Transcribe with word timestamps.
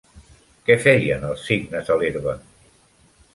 Què 0.69 0.77
feien 0.85 1.27
els 1.27 1.43
cignes 1.49 1.93
a 1.97 1.99
l'herba? 2.01 2.35